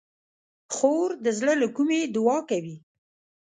[0.73, 2.75] خور د زړه له کومي دعا کوي.